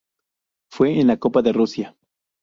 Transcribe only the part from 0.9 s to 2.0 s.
en la Copa de Rusia.